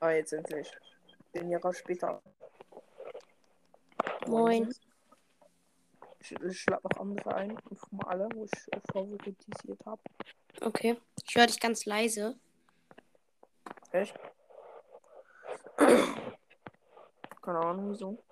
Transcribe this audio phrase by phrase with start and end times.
[0.00, 0.70] Ah, jetzt endlich.
[1.34, 2.22] Den Jahre später.
[4.26, 4.72] Moin.
[6.20, 7.58] Ich, ich schlag noch andere ein.
[7.90, 10.00] Mal alle, wo ich äh, favoritisiert habe.
[10.60, 11.00] Okay.
[11.26, 12.38] Ich höre dich ganz leise.
[13.92, 14.14] Echt?
[15.76, 18.22] Keine Ahnung, wieso.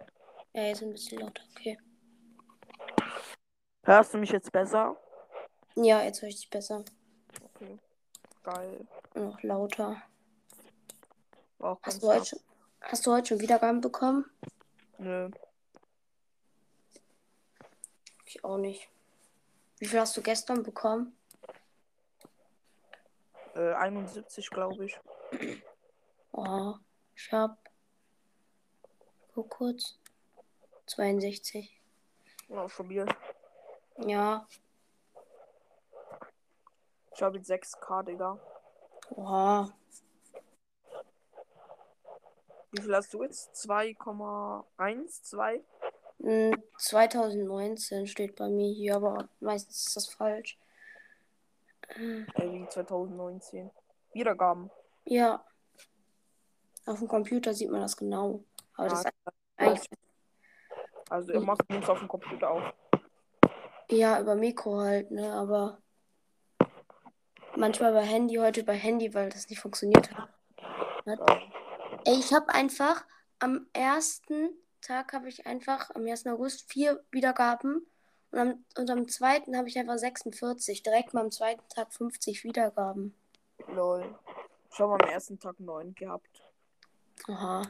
[0.52, 1.42] Ja, jetzt ein bisschen lauter.
[1.56, 1.78] Okay.
[3.82, 4.96] Hörst du mich jetzt besser?
[5.74, 6.84] Ja, jetzt höre ich dich besser.
[7.42, 7.78] Okay.
[8.42, 8.86] Geil.
[9.14, 10.02] Noch lauter.
[11.66, 12.40] War auch Hast du, heute,
[12.80, 14.30] hast du heute schon Wiedergaben bekommen?
[14.98, 15.28] Nö.
[18.24, 18.88] Ich auch nicht.
[19.78, 21.16] Wie viel hast du gestern bekommen?
[23.56, 25.00] Äh, 71, glaube ich.
[26.30, 26.74] Oh,
[27.16, 27.58] ich hab.
[29.34, 29.98] Guck kurz.
[30.86, 31.82] 62.
[32.48, 33.06] Ja, schon wieder.
[33.98, 34.46] Ja.
[37.12, 38.38] Ich habe jetzt 6k, Digga.
[39.10, 39.74] Oha.
[42.76, 43.54] Wie viel hast du jetzt?
[43.66, 45.22] 2,1?
[45.22, 45.60] 2?
[46.22, 50.58] Hm, 2019 steht bei mir hier, aber meistens ist das falsch.
[51.88, 53.70] Äh, wie 2019.
[54.12, 54.70] Wiedergaben.
[55.04, 55.42] Ja.
[56.84, 58.44] Auf dem Computer sieht man das genau.
[58.76, 59.16] Aber das Ah, ist
[59.56, 59.90] eigentlich.
[61.08, 62.62] Also, er macht uns auf dem Computer auf.
[63.90, 65.32] Ja, über Mikro halt, ne?
[65.32, 65.78] Aber
[67.56, 70.28] manchmal bei Handy, heute bei Handy, weil das nicht funktioniert hat.
[71.06, 71.16] Ja.
[72.08, 73.04] Ich habe einfach
[73.40, 76.28] am ersten Tag habe ich einfach am 1.
[76.28, 77.84] August vier Wiedergaben
[78.30, 80.84] und am, und am zweiten habe ich einfach 46.
[80.84, 83.12] Direkt mal am zweiten Tag 50 Wiedergaben.
[83.66, 84.16] Lol.
[84.70, 86.44] Ich habe am ersten Tag 9 gehabt.
[87.26, 87.62] Aha.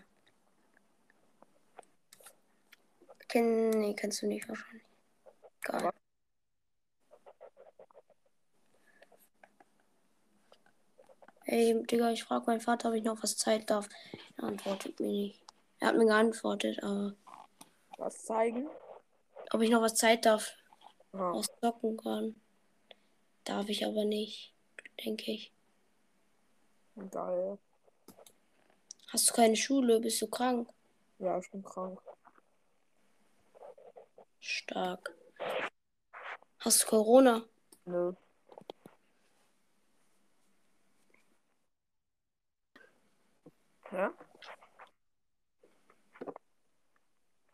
[3.28, 4.84] Kenn, nee, kennst du nicht wahrscheinlich.
[5.62, 5.90] Geil.
[11.48, 13.88] Ey, Digga, ich frage meinen Vater, ob ich noch was Zeit darf.
[14.36, 15.42] Er antwortet mir nicht.
[15.78, 17.14] Er hat mir geantwortet, aber
[17.98, 18.68] Was zeigen?
[19.52, 20.50] ob ich noch was Zeit darf,
[21.12, 21.32] Ja.
[21.34, 22.40] was zocken kann.
[23.44, 24.52] Darf ich aber nicht,
[25.04, 25.52] denke ich.
[27.10, 27.58] Geil.
[29.12, 30.00] Hast du keine Schule?
[30.00, 30.68] Bist du krank?
[31.18, 32.00] Ja, ich bin krank.
[34.40, 35.14] Stark.
[36.58, 37.44] Hast du Corona?
[37.84, 38.14] Nö.
[43.96, 44.12] Ja?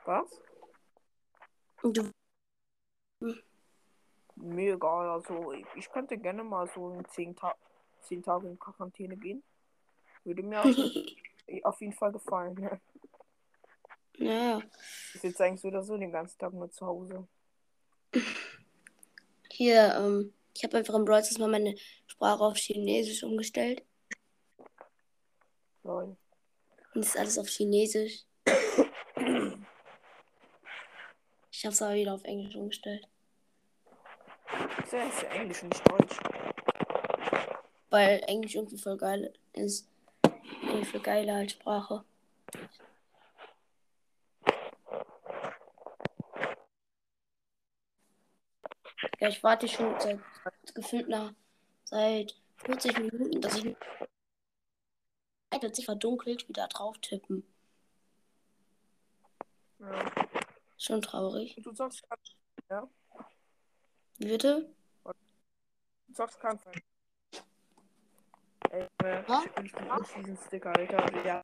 [0.05, 0.43] Was?
[1.85, 2.11] Du,
[4.35, 7.55] Mir egal, also ich, ich könnte gerne mal so in 10, Ta
[8.01, 9.45] 10 Tage in Quarantäne gehen.
[10.25, 10.61] Würde mir
[11.65, 12.55] auf, auf jeden Fall gefallen.
[12.55, 12.81] Ne?
[14.19, 14.63] naja.
[15.15, 17.29] Ich sitze eigentlich so oder so den ganzen Tag nur zu Hause.
[19.49, 21.77] Hier, ähm, ich habe einfach im Brawl mal meine
[22.07, 23.85] Sprache auf Chinesisch umgestellt.
[25.85, 26.17] Lol.
[26.95, 28.25] Und es ist alles auf Chinesisch.
[31.51, 33.07] Ich habe es aber wieder auf Englisch umgestellt.
[34.91, 36.17] Ja, ist ja Englisch und nicht Deutsch.
[37.89, 39.89] Weil Englisch irgendwie voll geil ist.
[40.63, 42.05] Irgendwie viel geiler als Sprache.
[49.21, 50.19] Ja, ich warte schon seit
[50.75, 51.33] gefühlt nach
[51.85, 53.77] seit 40 Minuten, dass ich
[55.71, 57.45] sich verdunkelt wieder drauf tippen.
[59.79, 60.13] Ja.
[60.79, 61.57] Schon traurig.
[61.63, 62.03] Du sagst,
[62.69, 62.89] ja?
[64.19, 64.69] Wie Bitte?
[65.05, 66.73] Du sagst kein Fall.
[68.71, 69.45] Ey, äh, Was?
[69.65, 71.25] ich bin auf diesen Sticker, Alter.
[71.25, 71.43] Ja.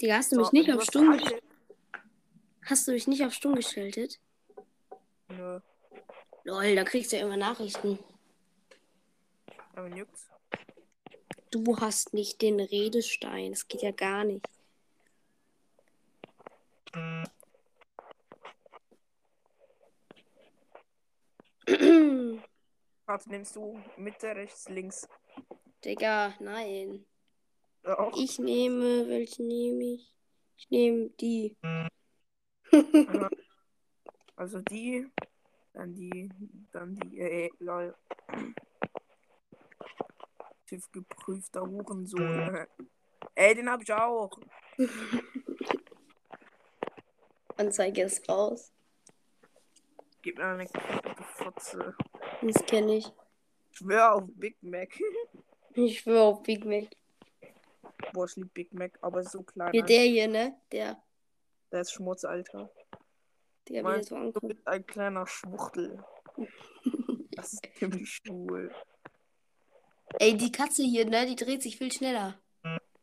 [0.00, 1.42] Digga, hast du So, mich nicht auf stumm alte- gestellt?
[2.64, 4.20] Hast du mich nicht auf stumm geschaltet?
[6.44, 7.98] Lol, da kriegst du ja immer Nachrichten.
[9.74, 10.30] aber juckt's.
[11.50, 13.50] Du hast nicht den Redestein.
[13.52, 14.46] Das geht ja gar nicht.
[23.06, 25.08] Warte, nimmst du Mitte, rechts, links?
[25.84, 27.04] Digga, nein.
[27.84, 28.16] Auch.
[28.16, 30.14] Ich nehme, welche nehme ich?
[30.56, 31.56] Ich nehme die.
[34.36, 35.06] Also die,
[35.72, 36.28] dann die,
[36.72, 37.94] dann die, äh, lol.
[40.66, 42.66] TÜV geprüfter Hurensohn.
[43.34, 44.30] Ey, den hab ich auch.
[47.56, 48.72] Anzeige ist raus.
[50.22, 50.66] Gib mir eine
[51.34, 51.94] Fotze.
[52.42, 53.12] Das kenne ich.
[53.72, 54.90] Schwör auf Big Mac.
[55.74, 56.88] Ich schwöre auf Big Mac.
[58.12, 59.68] Boah, ich lieb Big Mac, aber so klein.
[59.68, 59.86] Alter.
[59.86, 60.56] der hier, ne?
[60.72, 61.00] Der.
[61.70, 62.68] Der ist Schmutz, Alter.
[63.70, 64.48] Der wieder Meinst so Du anguckt.
[64.48, 66.04] bist ein kleiner Schwuchtel.
[67.32, 68.74] Das ist ziemlich schwul.
[70.18, 72.38] Ey, die Katze hier, ne, die dreht sich viel schneller.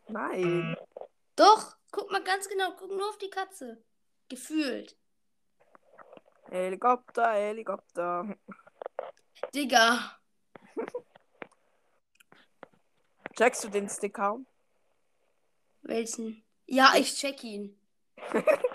[0.10, 0.78] Nein.
[1.36, 3.82] Doch, guck mal ganz genau, guck nur auf die Katze.
[4.30, 4.96] Gefühlt.
[6.52, 8.38] Helikopter, Helikopter.
[9.56, 10.20] Digga.
[13.38, 14.40] Checkst du den Sticker?
[15.82, 16.44] Welchen?
[16.68, 17.80] Ja, ich check ihn.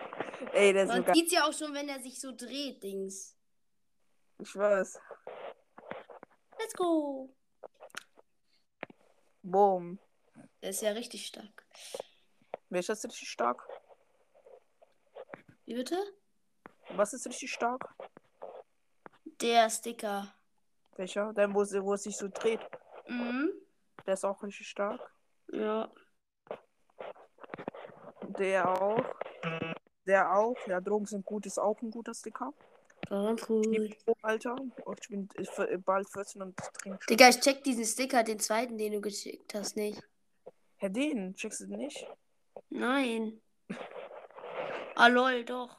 [0.53, 3.37] Ey, der ist Man sieht's ja auch schon, wenn er sich so dreht, Dings.
[4.39, 5.01] Ich weiß.
[6.59, 7.35] Let's go.
[9.43, 9.99] Boom.
[10.61, 11.67] Der ist ja richtig stark.
[12.69, 13.67] Welcher ist richtig stark?
[15.65, 15.97] Wie bitte?
[16.91, 17.95] Was ist richtig stark?
[19.41, 20.35] Der Sticker.
[20.97, 21.33] Welcher?
[21.33, 22.61] Der, wo, wo es sich so dreht.
[23.09, 23.51] Mhm.
[24.07, 25.01] Der ist auch richtig stark.
[25.49, 25.91] Ja.
[28.39, 29.05] Der auch.
[30.07, 30.57] Der auch.
[30.67, 32.53] Ja, Drogen sind gut, ist auch ein guter Sticker.
[33.11, 33.63] Cool.
[33.67, 34.57] Lieb Drogen, Alter.
[34.87, 35.49] Oh, Ich bin ich
[35.85, 37.07] bald 14 und trinke schon.
[37.09, 40.03] Digga, ich check diesen Sticker, den zweiten, den du geschickt hast, nicht.
[40.77, 42.07] Herr den, checkst du den nicht?
[42.71, 43.41] Nein.
[44.95, 45.79] Ah, lol, doch.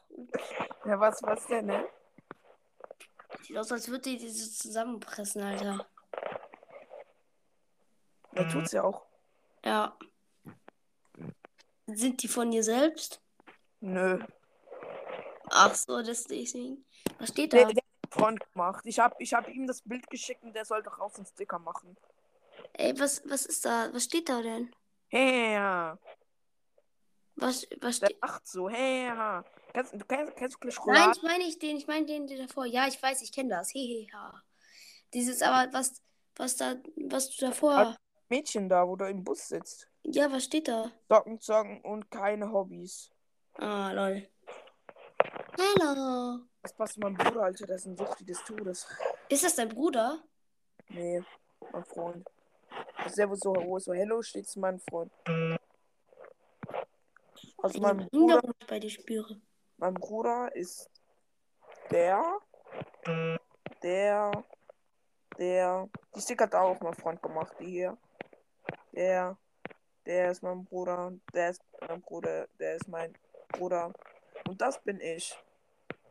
[0.86, 1.88] Ja, was, was denn, ne?
[3.42, 5.88] Sieht aus, als würde die diese zusammenpressen, Alter.
[8.34, 9.06] Der tut's ja auch.
[9.66, 9.98] Ja.
[11.88, 13.23] Sind die von dir selbst?
[13.84, 14.18] Nö.
[15.50, 16.86] Ach so, deswegen.
[17.20, 17.74] Was steht Der, da?
[17.74, 18.86] der hat Freund gemacht.
[18.86, 21.60] Ich hab, ich hab ihm das Bild geschickt und der soll doch raus einen Sticker
[21.60, 21.98] machen.
[22.74, 23.90] Ey, was, was ist da?
[23.94, 24.74] Was steht da denn?
[25.10, 25.58] Hey,
[27.36, 28.22] Was, was der steht.
[28.22, 28.70] macht so.
[28.70, 29.12] Hey,
[29.74, 32.66] kennst, du kennst, kennst du Nein, ich meine nicht den, ich meine den, den davor.
[32.66, 33.74] Ja, ich weiß, ich kenne das.
[33.74, 34.42] Heheha.
[35.14, 36.02] Dieses, aber was,
[36.38, 36.76] was da,
[37.10, 37.98] was du davor.
[38.30, 39.90] Mädchen da, wo du im Bus sitzt.
[40.04, 40.90] Ja, was steht da?
[41.10, 43.10] Zocken, zocken und keine Hobbys.
[43.56, 44.28] Ah, lol.
[45.60, 46.40] Hallo.
[46.62, 47.68] Das passt zu meinem Bruder, Alter.
[47.68, 48.88] Das ist ein Suchti des Todes.
[49.30, 50.24] Ist das dein Bruder?
[50.90, 51.24] Nee,
[51.72, 52.28] mein Freund.
[52.98, 55.12] Das ist der, wo so, wo so Hello steht, ist mein Freund.
[57.62, 59.40] Also mein ich Bruder, bei dir spüre.
[59.78, 60.90] mein Bruder ist
[61.92, 62.22] der,
[63.82, 64.32] der,
[65.38, 67.98] der, die Sticker hat auch mein Freund gemacht, die hier.
[68.92, 69.38] Der,
[70.06, 73.14] der ist mein Bruder, der ist mein Bruder, der ist mein
[73.54, 73.94] Bruder.
[74.48, 75.36] Und das bin ich.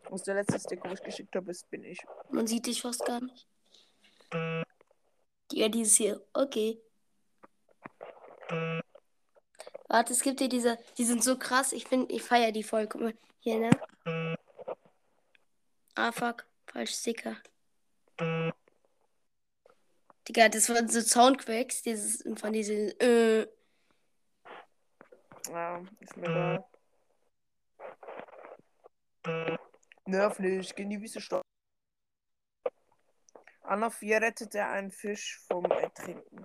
[0.08, 1.98] Und der letzte Sticker, wo ich geschickt habe, ist bin ich.
[2.30, 3.46] Man sieht dich fast gar nicht.
[5.52, 6.20] Ja, dieses hier.
[6.32, 6.80] Okay.
[9.88, 11.72] Warte, es gibt hier diese, die sind so krass.
[11.72, 12.86] Ich finde, ich feiere die voll.
[12.86, 13.70] Guck mal, hier, ne?
[15.94, 16.46] Ah, fuck.
[16.66, 17.36] Falsch Sticker.
[20.28, 23.46] Digga, das waren so Soundquacks, dieses, von diesen, äh,
[25.50, 26.64] Ja, ist mir egal.
[30.04, 31.48] Nerv nicht, geh in die Wüste stoppen.
[33.62, 36.44] Anna 4 rettet er einen Fisch vom Ertrinken.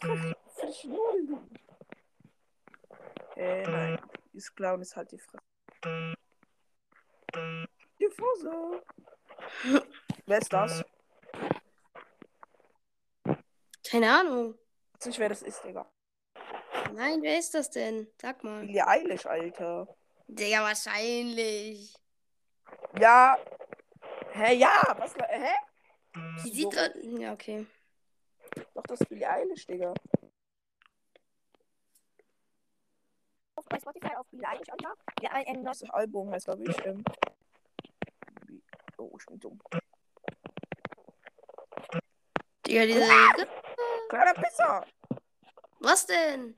[0.00, 1.48] Fisch null, du.
[3.36, 4.00] Äh, nein.
[4.32, 5.44] Ist klauen ist halt die Frage.
[8.00, 8.82] Diffuse.
[10.26, 10.84] Wer ist das?
[13.90, 14.54] keine Ahnung.
[14.94, 15.90] Ich weiß nicht, wer das ist, Digga.
[16.94, 18.08] Nein, wer ist das denn?
[18.20, 18.60] Sag mal.
[18.60, 19.88] Billie Eilish, Alter.
[20.26, 21.94] Digga, wahrscheinlich.
[22.98, 23.38] Ja.
[24.32, 24.82] Hä, ja.
[24.98, 25.14] Was?
[25.14, 25.52] Hä?
[26.44, 27.66] Die sieht grad, ja, okay.
[28.74, 29.94] Doch, das ist Billie Eilish, Digga.
[33.54, 34.94] Auf, bei Spotify auf Billie Eilish, Alter.
[35.20, 36.86] Ja, ein das Album heißt, glaube ich.
[36.86, 37.04] Ähm,
[38.96, 39.60] oh, ich bin dumm.
[42.66, 43.08] Digga, diese.
[44.08, 44.86] Kleiner Pisser!
[45.80, 46.56] Was denn?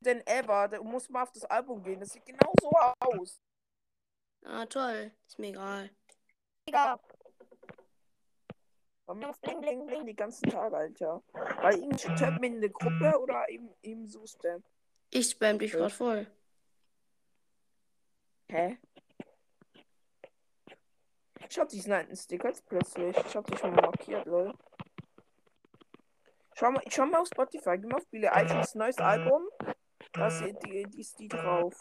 [0.00, 2.00] Denn Ever, der muss mal auf das Album gehen.
[2.00, 3.40] Das sieht genau so aus.
[4.44, 5.12] Ah, toll.
[5.26, 5.90] Ist mir egal.
[6.66, 6.98] Digga.
[9.04, 11.22] Warum auf Bling Bling Bling die ganzen Tage, Alter?
[11.32, 14.62] Weil ihm schreibt mir in der Gruppe oder ihm, ihm so Spam.
[15.10, 16.26] Ich spam dich grad voll.
[18.48, 18.78] Hä?
[21.48, 23.16] Ich hab diesen alten Sticker plötzlich.
[23.16, 24.54] Ich hab dich schon mal markiert, lol.
[26.54, 27.76] Schau mal, schau mal auf Spotify.
[27.76, 29.48] Geh mal auf Billie Eilish neues Album.
[30.12, 31.74] Da ist die, die, die, ist die drauf.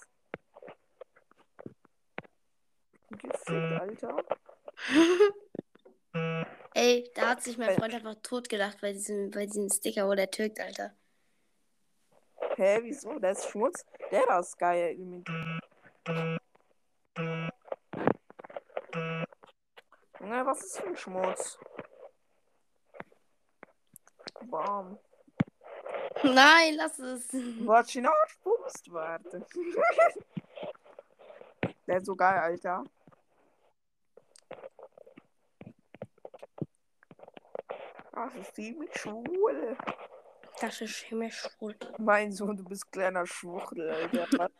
[3.10, 3.50] Gefickt,
[3.82, 4.24] Alter.
[6.76, 10.14] Ey, da hat sich mein Freund einfach tot gedacht bei diesem, bei diesem Sticker, wo
[10.14, 10.94] der türkt, Alter.
[12.56, 13.18] Hä, wieso?
[13.20, 13.86] Der ist Schmutz.
[14.12, 14.96] Der da ist geil.
[20.20, 21.58] Na, was ist für ein Schmutz?
[24.42, 25.00] Warm.
[26.24, 27.34] Nein, lass es.
[27.34, 28.60] Ihn Arschpumpe.
[28.70, 29.46] Gast, warte.
[31.88, 32.84] Der ist so geil, Alter.
[38.14, 39.78] Das ist ziemlich schwul.
[40.62, 41.76] Das ist ziemlich schwul.
[41.98, 44.50] Mein Sohn, du bist kleiner Schwuchtel, Alter.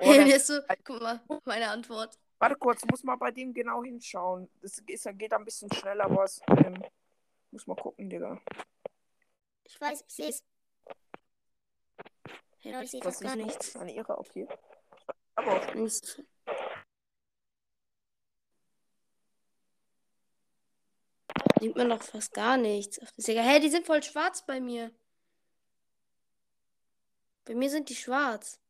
[0.00, 2.16] Hey, Oder, so, guck mal, meine Antwort.
[2.38, 4.48] warte kurz, muss mal bei dem genau hinschauen.
[4.62, 6.84] Das ist, geht ein bisschen schneller, aber es ähm,
[7.50, 8.40] muss mal gucken, Digga.
[9.68, 10.42] Ich weiß, ich sehe es.
[12.64, 13.76] Leute, ich sehe fast gar ist nichts.
[13.76, 14.48] An ihrer, okay.
[15.34, 16.20] Aber auch Nichts.
[21.60, 23.00] Sieht man doch fast gar nichts.
[23.16, 23.42] Sega.
[23.42, 24.92] Hey, die sind voll schwarz bei mir.
[27.44, 28.60] Bei mir sind die schwarz.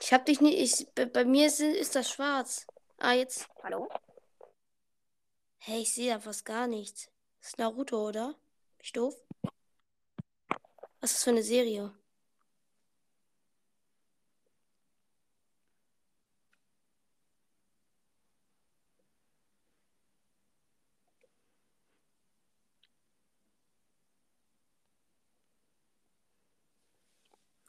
[0.00, 0.58] Ich hab dich nicht.
[0.58, 2.66] Ich, bei, bei mir ist, ist das schwarz.
[2.98, 3.48] Ah, jetzt.
[3.62, 3.88] Hallo?
[5.58, 7.10] Hey, ich sehe da fast gar nichts.
[7.40, 8.28] Das ist Naruto, oder?
[8.76, 9.14] Bin ich doof?
[11.00, 11.92] Was ist das für eine Serie?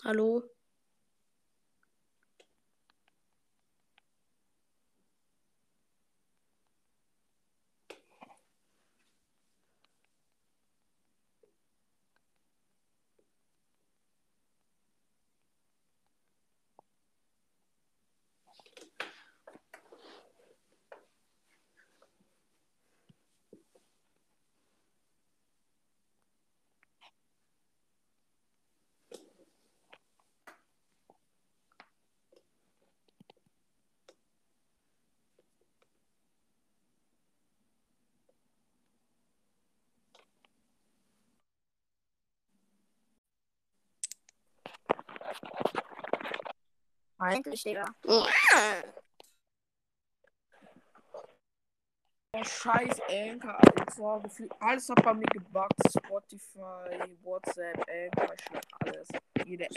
[0.03, 0.43] Hallo?
[47.19, 47.85] Eigentlich, Digga.
[48.05, 48.07] Ja.
[48.07, 48.25] Oh,
[52.43, 54.19] scheiß Anchor, Alter.
[54.23, 55.73] Gefühlt, alles hat bei mir gebuggt.
[55.89, 58.11] Spotify, WhatsApp, ich
[58.47, 59.07] schlag alles.
[59.45, 59.75] Jede App.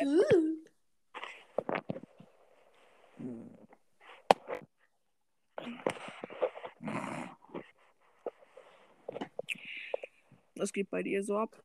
[10.55, 11.61] Was geht bei dir so ab?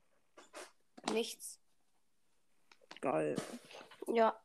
[1.12, 1.60] Nichts.
[3.00, 3.36] Geil.
[4.07, 4.36] Ja.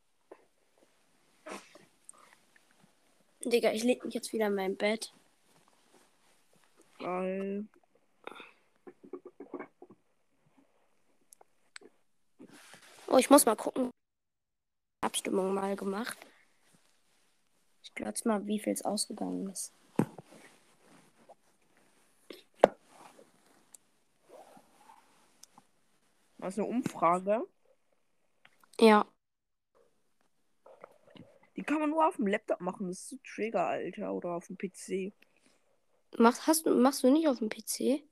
[3.45, 5.13] Digga, ich leg mich jetzt wieder in mein Bett.
[6.99, 7.67] Geil.
[13.09, 13.91] Oh, ich muss mal gucken.
[15.03, 16.17] Abstimmung mal gemacht.
[17.83, 19.73] Ich glotz mal, wie viel es ausgegangen ist.
[26.39, 27.47] Ist eine Umfrage.
[28.81, 29.07] Ja.
[31.63, 32.89] Die kann man nur auf dem Laptop machen.
[32.89, 34.13] Das ist so Trigger, Alter.
[34.13, 35.13] Oder auf dem PC.
[36.19, 38.03] Machst, hast du, machst du nicht auf dem PC?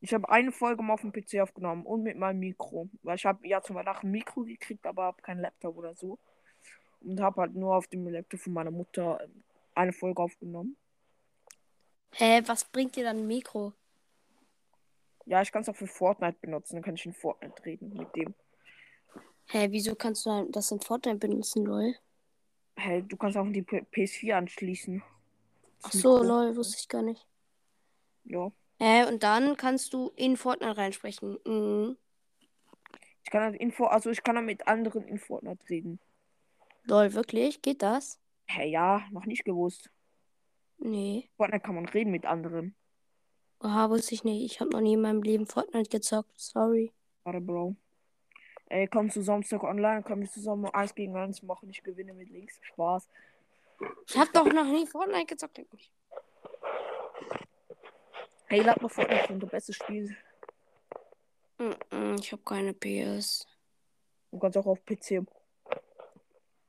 [0.00, 2.88] Ich habe eine Folge mal auf dem PC aufgenommen und mit meinem Mikro.
[3.02, 6.20] Weil ich habe ja zum Weihnachten ein Mikro gekriegt, aber habe keinen Laptop oder so.
[7.00, 9.42] Und habe halt nur auf dem Laptop von meiner Mutter ähm,
[9.74, 10.76] eine Folge aufgenommen.
[12.12, 13.72] Hä, was bringt dir dann ein Mikro?
[15.26, 16.76] Ja, ich kann es auch für Fortnite benutzen.
[16.76, 18.32] Dann kann ich in Fortnite reden mit dem.
[19.46, 21.96] Hä, wieso kannst du das in Fortnite benutzen, lol?
[22.76, 25.02] Hey, du kannst auch die P PS4 anschließen.
[25.82, 27.26] Ach so, lol, wusste ich gar nicht.
[28.24, 28.50] Ja.
[28.78, 31.38] Hä, und dann kannst du in Fortnite reinsprechen.
[31.44, 31.96] Mhm.
[33.24, 36.00] Ich kann halt Info, also ich kann dann mit anderen in Fortnite reden.
[36.84, 37.62] Lol, wirklich?
[37.62, 38.18] Geht das?
[38.46, 39.90] Hey, ja, noch nicht gewusst.
[40.78, 41.28] Nee.
[41.36, 42.74] Fortnite kann man reden mit anderen.
[43.60, 44.44] Oha, wusste ich nicht.
[44.44, 46.40] Ich habe noch nie in meinem Leben Fortnite gezockt.
[46.40, 46.92] Sorry.
[47.22, 47.76] Warte, Bro.
[48.72, 50.02] Ey, kommst du Samstag online?
[50.02, 51.68] Können wir zusammen 1 gegen 1 machen?
[51.68, 52.58] Ich gewinne mit links.
[52.62, 53.06] Spaß.
[54.08, 55.92] Ich habe doch noch nie Fortnite gezockt, denk ich.
[58.46, 59.46] Hey, lad mal Fortnite runter.
[59.46, 60.16] Bestes Spiel.
[62.18, 63.46] Ich habe keine PS.
[64.30, 65.26] Du kannst auch auf PC.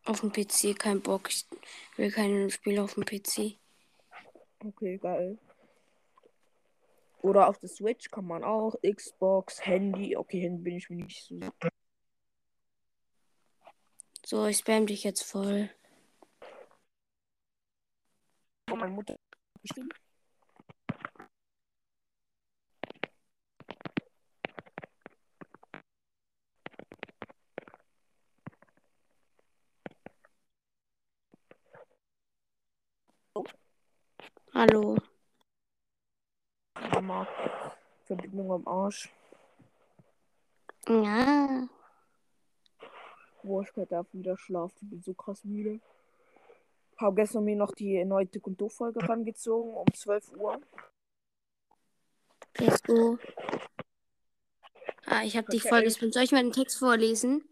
[0.03, 1.29] Auf dem PC kein Bock.
[1.29, 1.47] Ich
[1.95, 3.57] will keine Spiele auf dem PC.
[4.61, 5.37] Okay, geil.
[7.21, 8.75] Oder auf der Switch kann man auch.
[8.81, 10.17] Xbox, Handy.
[10.17, 11.39] Okay, Handy bin ich mir nicht so.
[14.25, 15.69] So, ich spam dich jetzt voll.
[18.69, 19.15] Von meiner Mutter
[19.61, 19.89] geschrieben.
[34.53, 34.97] Hallo.
[36.93, 37.27] Mama.
[38.05, 39.09] Verbindung am Arsch.
[40.87, 41.67] Ja.
[43.43, 44.77] Boah, ich darf wieder schlafen.
[44.83, 45.79] Ich bin so krass müde.
[46.97, 50.61] Habe gestern mir noch die neue und Doof-Folge rangezogen um 12 Uhr.
[52.57, 53.17] Let's go.
[55.05, 55.89] Ah, ich habe die Folge.
[55.89, 57.43] Soll ich mal den Text vorlesen?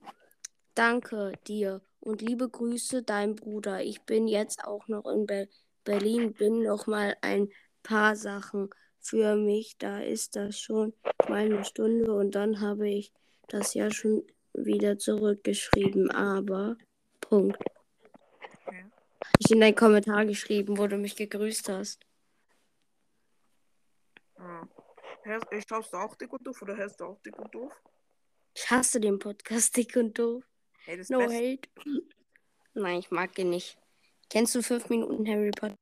[0.75, 3.83] Danke dir und liebe Grüße, dein Bruder.
[3.83, 5.49] Ich bin jetzt auch noch in Be
[5.83, 6.33] Berlin.
[6.33, 7.49] Bin noch mal ein
[7.83, 8.69] paar Sachen
[8.99, 9.77] für mich.
[9.77, 10.93] Da ist das schon
[11.27, 13.11] mal eine Stunde und dann habe ich
[13.47, 16.11] das ja schon wieder zurückgeschrieben.
[16.11, 16.77] Aber
[17.19, 17.61] Punkt.
[18.65, 18.85] Okay.
[19.39, 22.05] Ich in deinen Kommentar geschrieben, wo du mich gegrüßt hast.
[25.23, 27.71] Hörst, ich schaust du auch Dick und Doof oder hörst du auch Dick und Doof?
[28.55, 30.43] Ich hasse den Podcast dick und doof.
[30.83, 31.35] Hey, No Beste.
[31.35, 31.69] hate.
[32.73, 33.77] Nein, ich mag ihn nicht.
[34.29, 35.75] Kennst du 5 Minuten Harry Potter?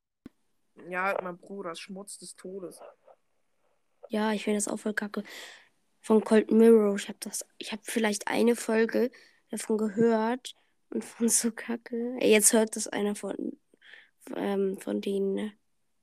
[0.90, 2.80] Ja, mein Bruder, Schmutz des Todes.
[4.10, 5.24] Ja, ich finde das auch voll kacke.
[6.02, 6.96] Von Cold Mirror.
[6.96, 7.46] Ich habe das.
[7.58, 9.12] Ich habe vielleicht eine Folge
[9.52, 10.56] davon gehört
[10.90, 12.18] und fand so kacke.
[12.22, 13.60] Jetzt hört das einer von,
[14.36, 15.34] ähm, von denen.
[15.34, 15.54] ne?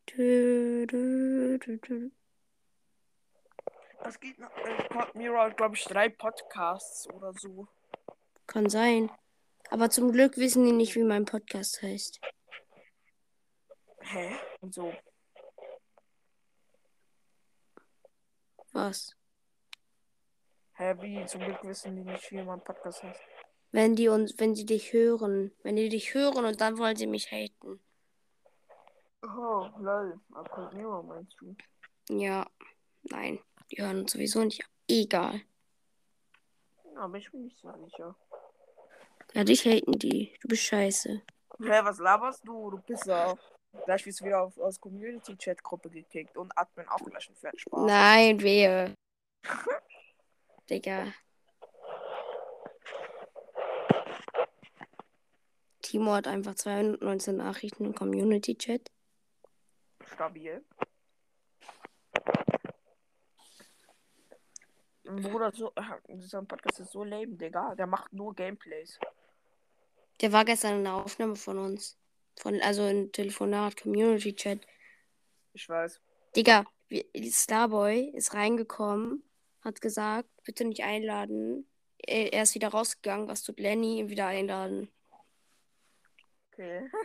[0.08, 2.10] Dü, dü, dü, dü.
[4.04, 4.50] Es geht noch.
[4.58, 7.66] Äh, Cold Mirror hat, glaube ich, drei Podcasts oder so.
[8.46, 9.10] Kann sein.
[9.70, 12.20] Aber zum Glück wissen die nicht, wie mein Podcast heißt.
[14.00, 14.36] Hä?
[14.60, 14.94] Und so.
[18.72, 19.15] Was?
[20.78, 21.24] Hä, wie?
[21.26, 23.20] Zum Glück wissen die nicht, wie mein Podcast heißt.
[23.72, 25.52] Wenn die uns, wenn sie dich hören.
[25.62, 27.80] Wenn die dich hören und dann wollen sie mich haten.
[29.22, 30.20] Oh, lol.
[30.72, 31.56] Mirror meinst du?
[32.10, 32.46] Ja.
[33.04, 33.40] Nein.
[33.70, 34.62] Die hören uns sowieso nicht.
[34.86, 35.40] Egal.
[36.94, 38.14] Ja, aber ich bin nicht so sicher.
[39.32, 40.36] Ja, dich haten die.
[40.40, 41.22] Du bist scheiße.
[41.58, 42.70] Hä, was laberst du?
[42.70, 43.38] Du Pisser.
[43.84, 47.86] Gleich wirst du wieder auf, aus Community-Chat-Gruppe gekickt und Admin auch gleich ein Pferd Spaß.
[47.86, 48.94] Nein, wehe.
[50.68, 51.12] Digga.
[55.82, 58.90] Timo hat einfach 219 Nachrichten im Community-Chat.
[60.04, 60.64] Stabil.
[65.04, 65.72] Bruder, so,
[66.08, 67.76] dieser Podcast ist so lame, Digga.
[67.76, 68.98] Der macht nur Gameplays.
[70.20, 71.96] Der war gestern in der Aufnahme von uns.
[72.36, 74.66] Von, also ein Telefonat, Community-Chat.
[75.52, 76.00] Ich weiß.
[76.34, 76.64] Digga,
[77.30, 79.22] Starboy ist reingekommen,
[79.66, 81.68] hat gesagt, bitte nicht einladen.
[81.98, 83.28] Er ist wieder rausgegangen.
[83.28, 83.98] Was tut Lenny?
[83.98, 84.90] Ihn wieder einladen.
[86.52, 86.88] Okay.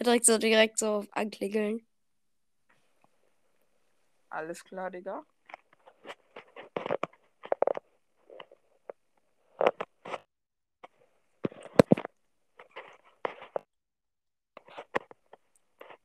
[0.00, 1.84] Er direkt so direkt so anklingeln.
[4.28, 5.26] Alles klar, Digga.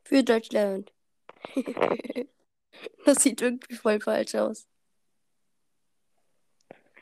[0.04, 0.92] Für Deutschland.
[3.06, 4.68] das sieht irgendwie voll falsch aus.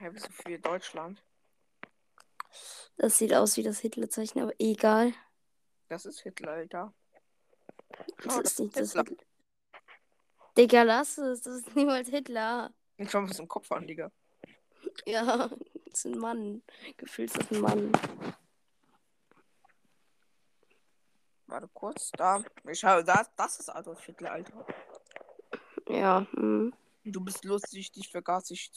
[0.01, 1.23] Hä, wieso für Deutschland?
[2.97, 5.13] Das sieht aus wie das Hitlerzeichen, aber egal.
[5.89, 6.91] Das ist Hitler, Alter.
[8.23, 9.03] Das Schau, ist nicht das Hitler.
[9.03, 9.25] Hitler.
[10.57, 11.41] Digga, lass es.
[11.41, 12.73] Das ist niemals Hitler.
[13.07, 14.11] Schau mal, was im Kopf an, Digga.
[15.05, 15.49] Ja,
[15.85, 16.63] das ist ein Mann.
[16.97, 17.91] Gefühlt ist das ein Mann.
[21.45, 22.43] Warte kurz, da.
[22.67, 24.65] Ich schau, das, das ist Adolf Hitler, Alter.
[25.87, 26.73] Ja, hm.
[27.03, 28.71] Du bist lustig, dich vergaß ich.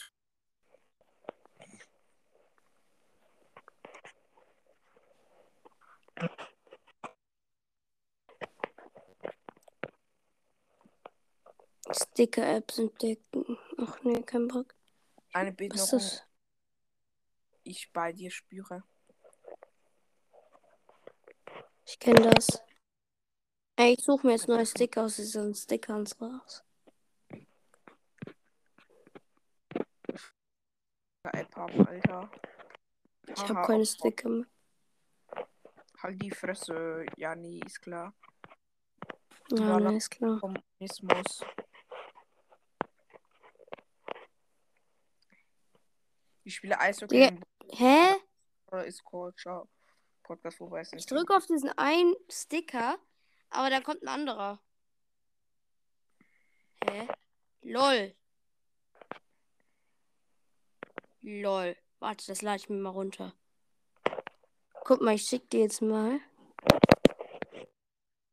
[11.94, 13.58] Sticker-Apps entdecken.
[13.78, 14.74] Ach nee, kein Bock.
[15.32, 16.20] Eine Was ist Behinderung,
[17.64, 18.84] ich bei dir spüre.
[21.86, 22.62] Ich kenne das.
[23.76, 26.64] Ey, ich suche mir jetzt neue Sticker aus diesen Stickern raus.
[31.24, 32.30] App haben, Alter.
[33.26, 34.46] Ich habe keine auf- Sticker mehr.
[36.02, 38.14] Halt die Fresse, ja, nee, ist klar.
[39.50, 39.90] Ja, Voilà.
[39.90, 40.38] nee, ist klar.
[40.38, 41.44] Kommunismus.
[46.44, 48.14] Ich spiele Eishockey im Hä?
[48.84, 49.02] Ist.
[49.40, 49.68] Ciao.
[50.22, 52.98] Podcast vorbei ist Ich drücke auf diesen einen Sticker,
[53.50, 54.60] aber da kommt ein anderer.
[56.84, 57.08] Hä?
[57.62, 58.14] LOL.
[61.22, 61.76] LOL.
[62.00, 63.34] Warte, das lade ich mir mal runter.
[64.84, 66.20] Guck mal, ich schick dir jetzt mal.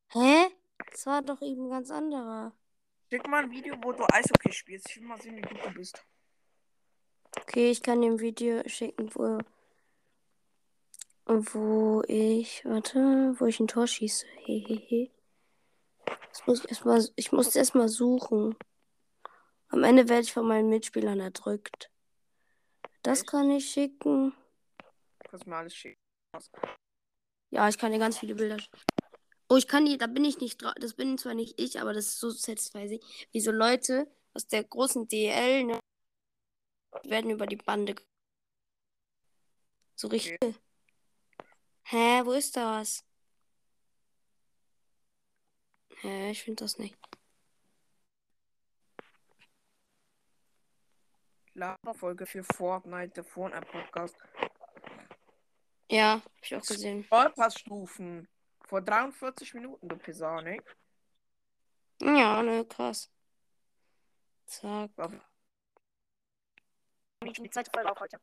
[0.09, 0.49] Hä?
[0.89, 2.53] Das war doch eben ein ganz anderer.
[3.09, 4.89] Schick mal ein Video, wo du Eishockey spielst.
[4.89, 6.05] Ich will mal sehen, wie gut du bist.
[7.51, 9.39] Okay, ich kann ein Video schicken, wo,
[11.25, 14.25] wo ich, warte, wo ich ein Tor schieße.
[14.45, 15.11] Hehehe.
[16.33, 18.55] Ich muss erstmal, ich muss erstmal suchen.
[19.67, 21.91] Am Ende werde ich von meinen Mitspielern erdrückt.
[23.03, 24.31] Das kann ich schicken.
[25.19, 25.99] Kannst mir alles schicken.
[27.49, 28.55] Ja, ich kann dir ganz viele Bilder.
[28.55, 28.69] sch-
[29.49, 30.75] Oh, ich kann die, da bin ich nicht drauf.
[30.79, 33.01] Das bin zwar nicht ich, aber das ist so satisfying.
[33.33, 35.80] Wie so Leute aus der großen DL, ne,
[37.03, 37.95] werden über die Bande.
[39.95, 40.37] So richtig.
[41.83, 43.03] Hä, wo ist das?
[46.01, 46.97] Hä, ich finde das nicht.
[51.53, 54.15] Laberfolge für Fortnite, der Fortnite Podcast.
[55.89, 57.03] Ja, hab ich auch gesehen.
[57.03, 58.27] Vollpassstufen.
[58.65, 60.57] Vor 43 Minuten, du Pisane.
[62.01, 63.11] Ja, ne, krass.
[64.45, 64.91] Zack.
[67.23, 68.19] Die zweite Folge auch heute.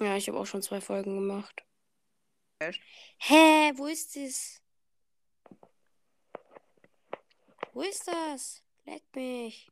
[0.00, 1.62] Ja, ich habe auch schon zwei Folgen gemacht.
[2.58, 2.80] Echt?
[3.18, 4.62] Hä, wo ist es?
[7.72, 8.62] Wo ist das?
[8.86, 9.70] Leck mich.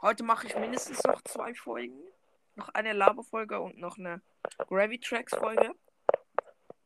[0.00, 2.00] Heute mache ich mindestens noch zwei Folgen.
[2.54, 4.22] Noch eine Laberfolge und noch eine
[4.68, 5.74] Gravity Tracks Folge.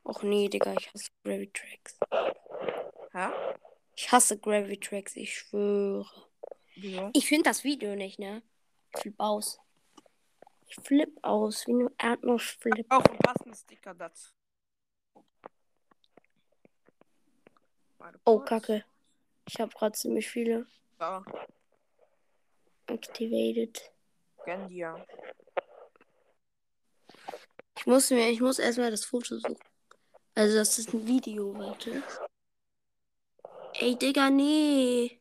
[0.05, 1.98] Och nee, Digga, ich hasse Gravity Tracks.
[3.12, 3.28] Hä?
[3.94, 6.28] Ich hasse Gravity Tracks, ich schwöre.
[6.74, 7.11] Wieso?
[7.12, 8.42] Ich finde das Video nicht, ne?
[8.94, 9.61] Ich flipp aus.
[10.72, 12.87] Ich flipp aus, wie ein Erdnussflip.
[12.90, 14.30] Auch ein passenden Sticker dazu.
[18.24, 18.38] Oh.
[18.38, 18.82] Kacke.
[19.46, 20.66] Ich habe gerade ziemlich viele
[20.98, 21.22] Da,
[22.87, 23.92] activated.
[24.46, 25.06] gönn dir.
[27.76, 29.58] Ich muss mir, ich muss erstmal das Foto suchen.
[30.35, 32.02] Also das ist ein Video, warte.
[33.74, 35.20] Ey, Digga, nee.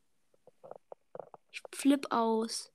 [1.51, 2.71] Ich flipp aus.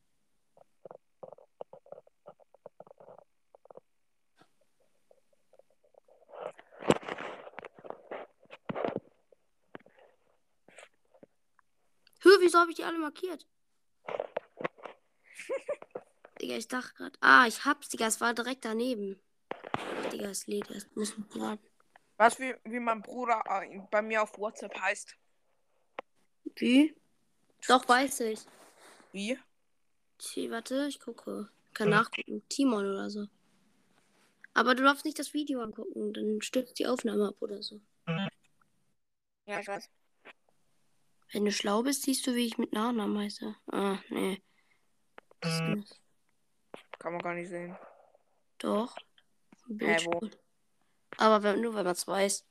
[12.37, 13.46] Hö, wieso habe ich die alle markiert?
[16.40, 17.18] Digga, ich dachte gerade.
[17.20, 19.20] Ah, ich hab's, Digga, es war direkt daneben.
[20.12, 20.94] Digga, es lädt erst.
[20.96, 21.66] Muss noch laden.
[22.18, 25.16] Du, wie, wie mein Bruder äh, bei mir auf WhatsApp heißt?
[26.57, 26.94] Wie?
[27.68, 28.40] Doch, weiß ich.
[29.12, 29.38] Wie?
[30.18, 31.51] Tja, warte, ich gucke.
[31.72, 32.42] Kann nachgucken.
[32.49, 33.27] Timon oder so.
[34.55, 37.81] Aber du darfst nicht das Video angucken, dann stürzt die Aufnahme ab oder so.
[39.46, 39.90] Ja, ich weiß.
[41.33, 43.55] Wenn du schlau bist, siehst du, wie ich mit Nachnamen heiße.
[43.73, 44.43] Ah, nee.
[45.45, 46.01] Nicht.
[46.99, 47.77] Kann man gar nicht sehen.
[48.59, 48.97] Doch.
[49.99, 50.35] Schon.
[51.19, 52.47] Aber wenn, nur wenn man es weiß.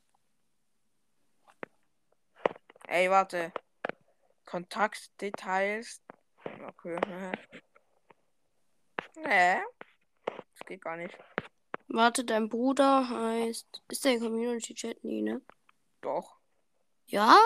[2.87, 3.51] Ey, warte.
[4.45, 6.01] Kontaktdetails.
[6.67, 6.99] Okay.
[9.15, 9.57] Nee.
[10.25, 11.17] Das geht gar nicht.
[11.87, 13.83] Warte, dein Bruder heißt.
[13.89, 15.03] Ist der Community Chat?
[15.03, 15.41] Nee, ne?
[16.01, 16.37] Doch.
[17.05, 17.37] Ja?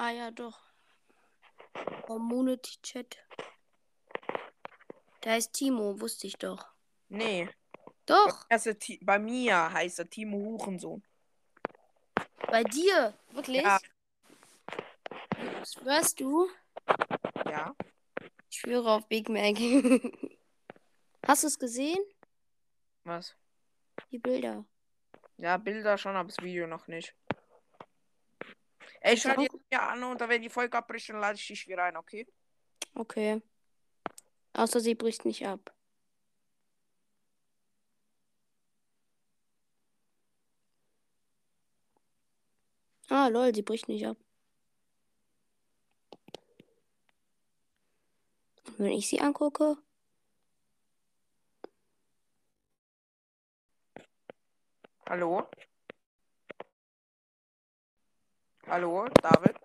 [0.00, 0.60] Ah ja, doch.
[2.06, 3.18] Community Chat.
[5.24, 6.64] Der heißt Timo, wusste ich doch.
[7.08, 7.50] Nee.
[8.06, 8.46] Doch,
[9.00, 11.02] bei mir heißt er Timo Hurensohn.
[12.46, 13.12] bei dir.
[13.32, 13.62] Wirklich?
[13.62, 13.80] Ja.
[15.64, 16.48] Schwörst du?
[17.44, 17.74] Ja.
[18.50, 19.56] Ich schwöre auf Big Mac.
[21.26, 21.98] Hast du es gesehen?
[23.02, 23.34] Was?
[24.12, 24.64] Die Bilder.
[25.38, 27.16] Ja, Bilder schon, aber das Video noch nicht.
[29.00, 31.66] Ey, Ich schau dir ja an und wenn die Folge abbricht, dann lade ich dich
[31.68, 32.26] wieder ein, okay?
[32.94, 33.40] Okay.
[34.54, 35.72] Außer sie bricht nicht ab.
[43.10, 44.16] Ah, lol, sie bricht nicht ab.
[48.66, 49.76] Und wenn ich sie angucke,
[55.08, 55.48] Hallo?
[58.68, 59.56] Hallo, David?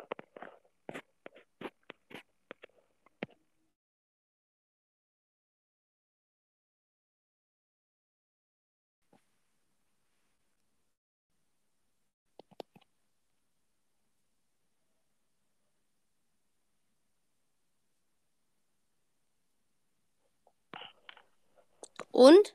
[22.12, 22.54] Und?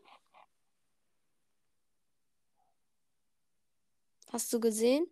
[4.32, 5.06] Hast du gesehen?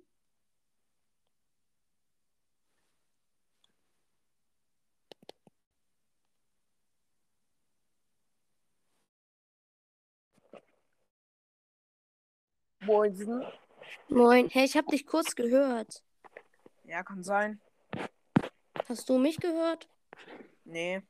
[12.86, 13.44] Moinsen.
[14.08, 14.48] Moin.
[14.48, 16.04] Hey, ich hab dich kurz gehört.
[16.84, 17.60] Ja, kann sein.
[18.88, 19.88] Hast du mich gehört?
[20.64, 21.02] Nee.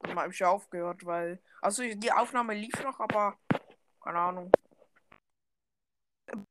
[0.00, 1.40] Dann hab ich aufgehört, weil.
[1.62, 3.38] Also die Aufnahme lief noch, aber.
[4.02, 4.52] Keine Ahnung.
[6.30, 6.44] Im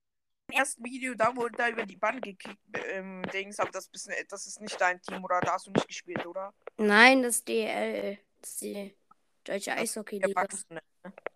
[0.50, 4.48] ersten Video, da wurde da über die Bann gekickt, ähm, Dings, aber das, bist, das
[4.48, 5.40] ist nicht dein Team, oder?
[5.40, 6.52] Da hast du nicht gespielt, oder?
[6.78, 8.18] Nein, das ist DL.
[8.42, 8.96] Das ist die
[9.44, 10.48] deutsche Eishockey-Liga.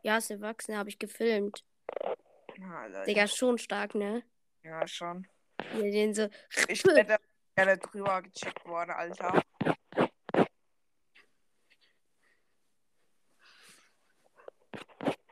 [0.02, 1.64] Ja, ist Erwachsene, habe ich gefilmt.
[2.58, 4.24] Ja, Alter, Digga, ist schon stark, ne?
[4.64, 5.28] ja, schon.
[5.74, 6.28] Hier den so.
[6.68, 7.20] Ich hätte
[7.56, 9.42] gerne drüber gecheckt worden, Alter.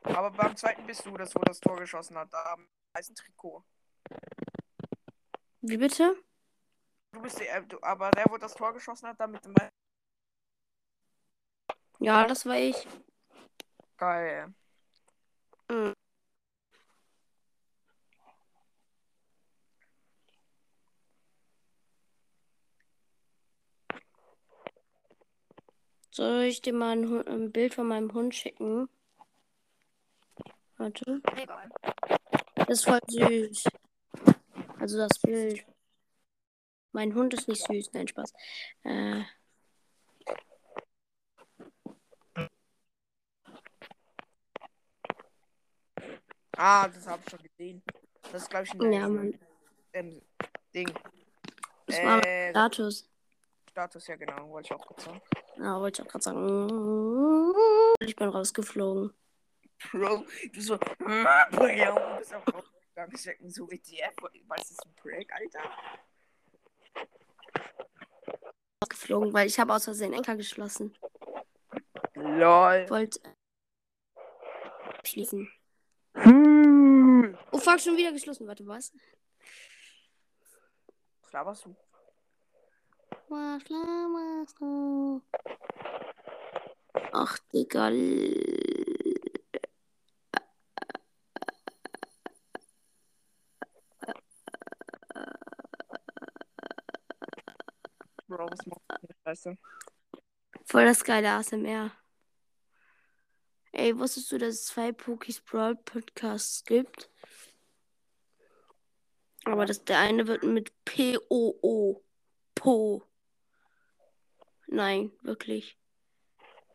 [0.04, 3.64] Aber beim zweiten bist du das, wo das Tor geschossen hat, da am weißen Trikot.
[5.62, 6.16] Wie bitte?
[7.12, 9.54] Du bist der, du, aber der, wo das Tor geschossen hat, da mit dem.
[12.00, 12.88] Ja, das war ich.
[13.98, 14.54] Geil.
[15.70, 15.94] Mhm.
[26.16, 28.88] Soll ich dir mal ein, ein Bild von meinem Hund schicken?
[30.78, 31.22] Warte.
[32.56, 33.66] Das ist voll süß.
[34.80, 35.66] Also das Bild.
[36.94, 37.92] Mein Hund ist nicht süß.
[37.92, 38.32] Nein, Spaß.
[38.84, 39.24] Äh,
[46.56, 47.84] Ah, das habe ich schon gesehen.
[48.32, 49.38] Das ist, glaube ich, ein ja, Mann.
[49.92, 50.22] ähm,
[50.74, 50.90] Ding.
[51.88, 53.10] Das war mein Äh, Status.
[53.76, 55.22] Status, ja genau, wollte ich auch kurz sagen.
[55.58, 57.54] Ja, wollte ich auch gerade sagen.
[58.00, 59.14] Ich bin rausgeflogen.
[59.92, 63.14] Bro, du so, ja, du bist auch rausgegangen.
[63.14, 64.16] Ich denk mir so, WTF,
[64.48, 65.60] was ist ein Prank, Alter?
[68.82, 70.98] Rausgeflogen, weil ich habe aus Versehen Enker geschlossen.
[72.14, 72.90] LOL.
[72.90, 73.20] Wollte
[75.04, 75.52] schließen.
[76.14, 77.38] Hm.
[77.52, 78.48] Oh, fuck, schon wieder geschlossen.
[78.48, 78.94] Warte, was?
[81.24, 81.76] Was laberst du?
[83.28, 85.22] Was laberst du?
[87.12, 87.90] Ach, Digga.
[98.28, 99.08] Bro, was machst du?
[99.24, 99.58] Scheiße.
[100.66, 101.92] Voll das geile ASMR.
[103.72, 107.10] Ey, wusstest du, dass es zwei Pokis Brawl Podcasts gibt?
[109.46, 112.04] Aber das, der eine wird mit P-O-O.
[112.56, 113.04] Po.
[114.68, 115.78] Nein, wirklich.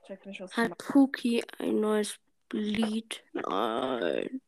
[0.07, 0.77] Check nicht, was Hat.
[0.79, 2.19] Puki ein neues
[2.53, 3.23] Lied?
[3.33, 4.41] Nein.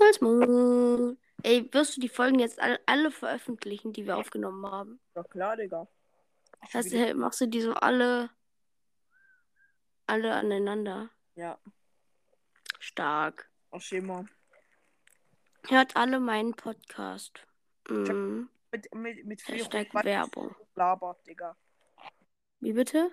[0.00, 1.18] Halt's Maul.
[1.42, 5.00] Ey, wirst du die Folgen jetzt alle, alle veröffentlichen, die wir aufgenommen haben?
[5.14, 5.88] Ja klar, Digga.
[6.66, 8.30] Ich Heißt, hey, machst du die so alle,
[10.06, 11.10] alle aneinander?
[11.34, 11.58] Ja,
[12.78, 13.50] Stark.
[13.70, 14.24] auch Schema.
[15.68, 17.46] Hört alle meinen Podcast.
[17.88, 20.54] Mm, Mit, mit, mit Fero Hashtag zwei Werbung.
[20.74, 21.56] gelabert, Digga.
[22.60, 23.10] Wie bitte?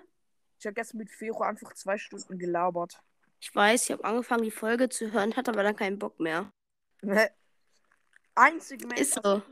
[0.58, 3.00] Ich hab gestern mit Fero einfach zwei Stunden gelabert.
[3.40, 6.52] Ich weiß, ich habe angefangen, die Folge zu hören, hatte aber dann keinen Bock mehr.
[8.34, 8.98] Ein Segment.
[8.98, 9.42] Ist so.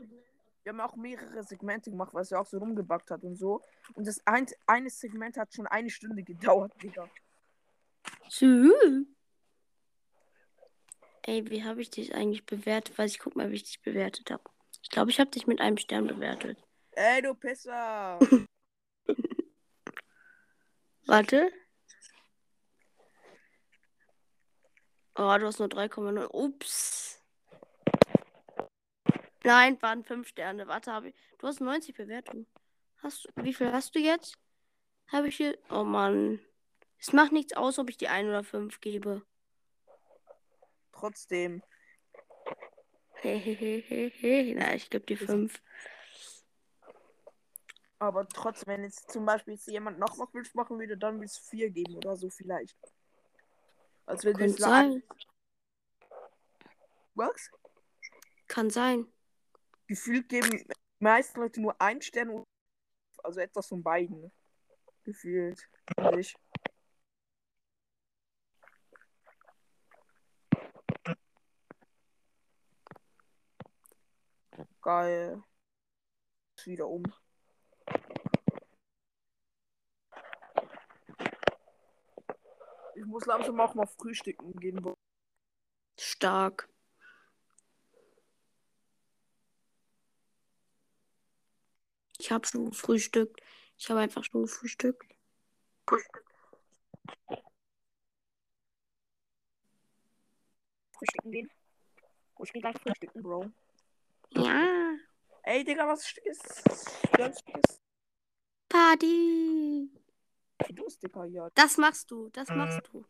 [0.63, 3.61] Wir haben auch mehrere Segmente gemacht, was er auch so rumgebackt hat und so.
[3.93, 7.09] Und das ein, eine Segment hat schon eine Stunde gedauert, Digga.
[8.29, 8.73] Sü.
[11.21, 12.97] Ey, wie habe ich dich eigentlich bewertet?
[12.97, 14.43] Weiß ich, guck mal, wie ich dich bewertet habe.
[14.81, 16.57] Ich glaube, ich habe dich mit einem Stern bewertet.
[16.91, 18.19] Ey, du Pisser!
[21.05, 21.51] Warte.
[25.15, 26.27] Oh, du hast nur 3,9.
[26.31, 27.23] Ups.
[29.43, 30.67] Nein, waren 5 Sterne.
[30.67, 31.15] Warte, habe ich.
[31.39, 32.45] Du hast 90 Bewertungen.
[32.97, 34.37] Hast du, wie viel hast du jetzt?
[35.11, 35.57] Habe ich hier.
[35.69, 36.39] Oh Mann.
[36.99, 39.21] Es macht nichts aus, ob ich die 1 oder 5 gebe.
[40.91, 41.63] Trotzdem.
[43.21, 44.55] Hehehehe.
[44.59, 45.61] Na, ich gebe die 5.
[47.99, 51.25] Aber trotzdem, wenn jetzt zum Beispiel jetzt jemand noch mal fünf machen würde, dann würde
[51.25, 52.77] es vier geben oder so vielleicht.
[54.05, 55.03] Als wenn du Kann sein.
[57.15, 57.51] Was?
[58.47, 59.11] Kann sein.
[59.87, 60.67] Gefühlt geben die
[60.99, 62.43] meisten Leute nur ein Stern.
[63.23, 64.31] Also etwas von beiden.
[65.03, 65.67] Gefühlt.
[65.95, 66.35] finde ich.
[74.87, 75.43] Geil.
[76.55, 77.03] Ist wieder um.
[82.95, 84.95] Ich muss langsam auch mal frühstücken gehen.
[85.99, 86.69] Stark.
[92.17, 93.41] Ich habe schon gefrühstückt.
[93.77, 95.03] Ich habe einfach schon gefrühstückt.
[100.93, 101.51] Frühstücken gehen.
[102.41, 103.51] Ich geh gleich frühstücken, Bro.
[104.37, 104.95] Ja.
[105.43, 106.63] Ey, Digga, was ist?
[107.11, 107.43] Du das?
[108.69, 109.89] Party.
[110.69, 111.49] Du bist, Digga, ja.
[111.55, 112.29] Das machst du.
[112.29, 113.05] Das machst du.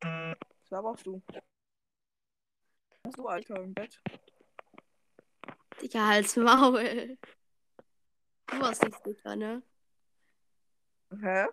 [0.00, 1.22] Was laberst du?
[3.02, 4.00] bist du, Alter, im Bett?
[5.80, 7.18] Digga, halt's Maul.
[8.46, 9.62] Du hast die Sticker, ne?
[11.20, 11.46] Hä?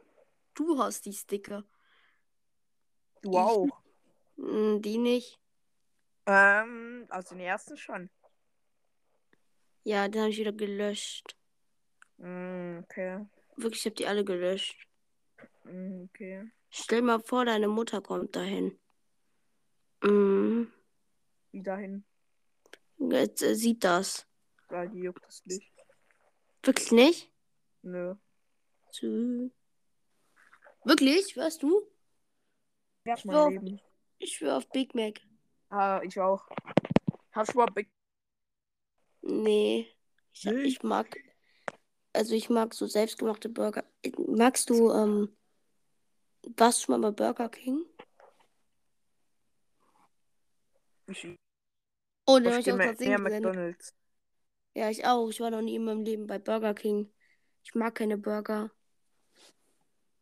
[0.54, 1.64] Du hast die Sticker.
[3.22, 3.68] Du Ich- auch.
[4.38, 5.40] Hm, die nicht.
[6.28, 8.10] Ähm, also den ersten schon.
[9.84, 11.38] Ja, den habe ich wieder gelöscht.
[12.18, 13.26] Mm, okay.
[13.56, 14.88] Wirklich, ich habe die alle gelöscht.
[15.64, 16.52] Mm, okay.
[16.70, 18.78] Stell mal vor, deine Mutter kommt dahin.
[20.04, 20.72] Mhm.
[21.52, 22.04] Wie dahin?
[23.00, 24.28] Jetzt äh, sieht das.
[24.68, 25.72] Weil die juckt das nicht.
[26.62, 27.32] Wirklich nicht?
[27.84, 28.16] Nö.
[28.92, 29.50] So.
[30.84, 31.38] Wirklich?
[31.38, 31.88] Weißt du?
[33.06, 33.66] Mein mein Leben.
[33.66, 33.82] Leben.
[34.20, 35.22] Ich schwöre auf Big Mac.
[35.70, 36.48] Ah, ich auch.
[37.34, 37.90] Hab schon mal Big
[39.22, 39.88] Nee.
[40.32, 40.62] Ich, Nee?
[40.62, 41.18] ich mag.
[42.14, 43.84] Also ich mag so selbstgemachte Burger.
[44.28, 45.36] Magst du, ähm.
[46.56, 47.86] Warst du schon mal bei Burger King?
[51.08, 51.28] Ich,
[52.26, 53.22] Oh, den ich ich auch mehr gesehen.
[53.22, 53.96] McDonalds.
[54.74, 55.30] Ja, ich auch.
[55.30, 57.12] Ich war noch nie in meinem Leben bei Burger King.
[57.64, 58.72] Ich mag keine Burger.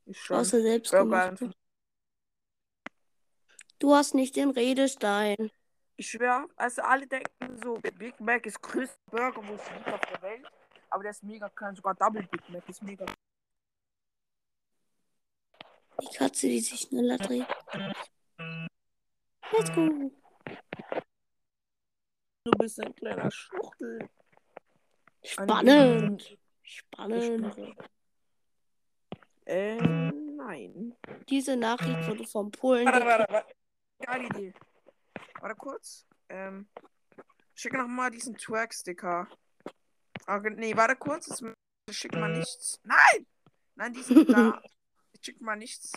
[0.06, 0.38] Ich schon.
[0.38, 1.46] Außer Burger selbstgemachte.
[1.46, 1.65] einfach.
[3.86, 5.52] Du hast nicht den Redestein.
[5.96, 10.00] Ich schwör, also alle denken so, Big Mac ist größter Burger, wo es gibt auf
[10.00, 10.48] der Welt.
[10.90, 13.06] Aber der ist mega klein, sogar Double Big Mac ist mega.
[16.02, 17.46] Die Katze, die sich schneller dreht.
[19.52, 20.12] Let's go.
[22.44, 24.10] Du bist ein kleiner Schwuchtel.
[25.24, 26.40] Spannend.
[26.64, 27.56] Spannend.
[29.46, 30.96] Äh, nein.
[31.30, 32.88] Diese Nachricht wurde vom Polen.
[32.88, 33.55] Warte, warte, warte.
[34.00, 34.54] Geile Idee.
[35.40, 36.06] Warte kurz.
[36.30, 36.68] Ähm,
[37.54, 39.28] schick nochmal diesen Twerk-Sticker.
[40.28, 41.28] Okay, nee, warte kurz.
[41.28, 41.44] Jetzt
[41.92, 42.80] schick mal nichts.
[42.84, 43.28] Nein!
[43.76, 44.62] Nein, diesen da.
[45.22, 45.92] Schick mal nichts.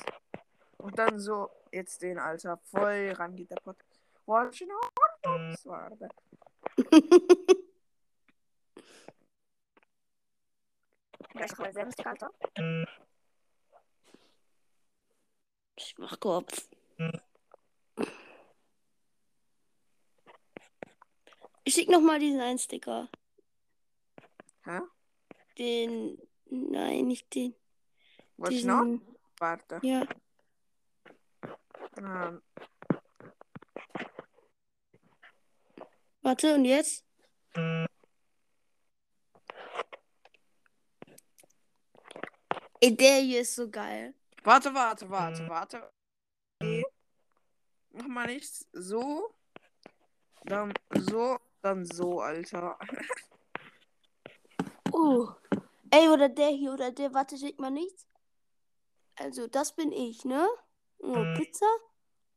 [0.79, 2.59] Und dann so, jetzt den, Alter.
[2.71, 3.77] Voll ran geht der Pod.
[4.27, 5.57] Watch in Ordnung.
[5.65, 6.09] Warte.
[11.35, 12.31] Ja, ich mal selbst, Alter.
[15.79, 16.69] Schwachkopf.
[21.69, 23.11] Ich schick noch mal diesen einen Sticker.
[24.65, 24.81] Hä?
[25.59, 26.17] Den.
[26.47, 27.55] Nein, nicht den.
[28.39, 28.49] Ordnung.
[28.49, 29.17] Diesen.
[29.39, 29.79] Warte.
[29.83, 30.09] Ja.
[31.99, 32.41] Ähm,
[36.23, 37.05] Warte, und jetzt?
[42.81, 44.15] Ey, der hier ist so geil.
[44.43, 45.93] Warte, warte, warte, warte.
[46.63, 46.87] Okay.
[47.91, 48.67] Mach mal nichts.
[48.73, 49.35] So.
[50.45, 51.39] Dann so.
[51.62, 52.79] Dann so, Alter.
[54.92, 55.29] Oh.
[55.90, 58.07] Ey, oder der hier, oder der, warte, schick mal nichts.
[59.16, 60.49] Also, das bin ich, ne?
[60.99, 61.66] Oh, Pizza.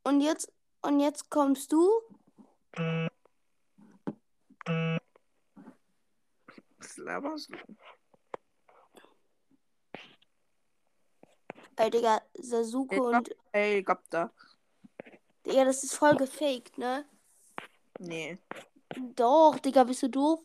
[0.03, 1.89] Und jetzt, und jetzt kommst du.
[6.77, 7.57] Was laberst du?
[11.75, 13.01] Ey, Digga, Sasuke Ja.
[13.01, 13.35] und.
[13.53, 14.31] Helikopter.
[15.45, 17.05] Digga, das ist voll gefaked, ne?
[17.99, 18.37] Nee.
[19.15, 20.39] Doch, Digga, bist du doof?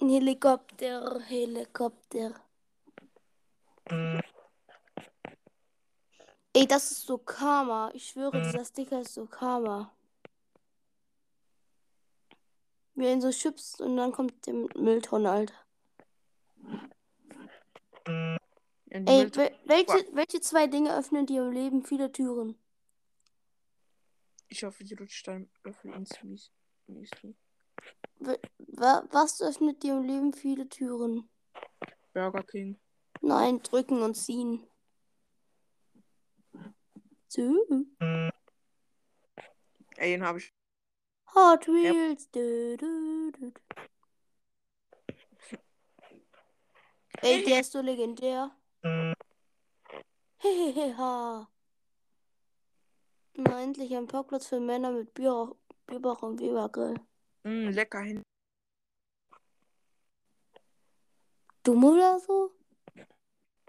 [0.00, 2.34] Ein Helikopter, Helikopter.
[6.54, 7.90] Ey, das ist so Karma.
[7.94, 9.92] Ich schwöre, dieser Sticker ist so Karma.
[12.94, 15.54] Wie er ihn so schubst und dann kommt der Mülltonne, Alter.
[18.94, 19.30] Die Ey,
[19.64, 22.61] welche, welche zwei Dinge öffnen dir im Leben viele Türen?
[24.52, 26.50] Ich hoffe, die rutscht dann öffnet ins.
[26.86, 27.34] Müsli.
[28.18, 31.28] Wa- wa was öffnet dir im Leben viele Türen?
[32.12, 32.78] Burger King.
[33.22, 34.66] Nein, drücken und ziehen.
[37.28, 37.64] So.
[39.96, 40.52] Ey, den habe ich.
[41.34, 42.30] Hot Wheels.
[42.30, 43.50] Du, du, du.
[43.52, 43.60] du.
[47.22, 48.50] Ey, der ist so legendär.
[50.38, 51.48] Heheheha.
[53.34, 55.54] Na, endlich ein Parkplatz für Männer mit Bier,
[55.86, 57.00] Bierbauch und Webergrill.
[57.44, 58.22] Mm, lecker hin.
[61.62, 62.52] Dumm oder so?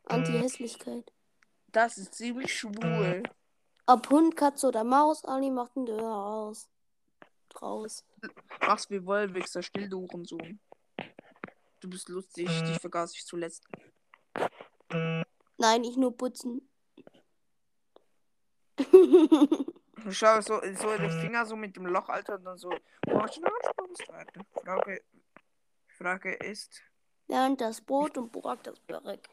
[0.06, 1.12] Anti-Hässlichkeit.
[1.72, 3.24] Das ist ziemlich schwul.
[3.86, 6.70] Ob Hund, Katze oder Maus, Ali macht einen Döner aus.
[7.62, 8.04] Raus.
[8.62, 10.60] Mach's wie Wollwichser, still du Hurensohn.
[11.80, 13.68] Du bist lustig, dich vergaß ich zuletzt.
[15.58, 16.68] Nein, ich nur putzen.
[20.12, 22.74] Schau, so, so der Finger so mit dem Loch, Alter, und dann so.
[24.64, 25.02] Frage,
[25.88, 26.82] Frage ist.
[27.28, 29.30] Lernt das Brot und Burak das Börek.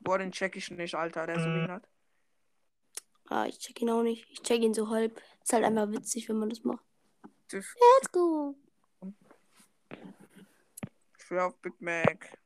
[0.00, 1.88] Boah, den check ich nicht, Alter, der so behindert.
[3.28, 4.26] Ah, ich check ihn auch nicht.
[4.30, 5.20] Ich check ihn so halb.
[5.42, 6.84] Ist halt einfach witzig, wenn man das macht.
[7.50, 8.56] Das- Let's go.
[11.16, 12.38] Ich schwör auf Big Mac.